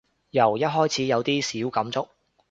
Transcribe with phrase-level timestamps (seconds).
[0.31, 2.07] 由一開始有啲小感觸